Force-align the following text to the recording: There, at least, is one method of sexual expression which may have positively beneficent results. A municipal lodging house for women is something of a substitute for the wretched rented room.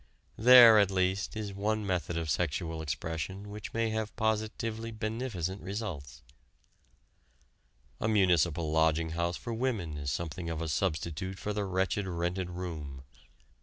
There, 0.39 0.79
at 0.79 0.89
least, 0.89 1.37
is 1.37 1.53
one 1.53 1.85
method 1.85 2.17
of 2.17 2.27
sexual 2.27 2.81
expression 2.81 3.51
which 3.51 3.71
may 3.71 3.91
have 3.91 4.15
positively 4.15 4.89
beneficent 4.89 5.61
results. 5.61 6.23
A 7.99 8.07
municipal 8.07 8.71
lodging 8.71 9.11
house 9.11 9.37
for 9.37 9.53
women 9.53 9.97
is 9.99 10.09
something 10.09 10.49
of 10.49 10.59
a 10.59 10.69
substitute 10.69 11.37
for 11.37 11.53
the 11.53 11.65
wretched 11.65 12.07
rented 12.07 12.49
room. 12.49 13.03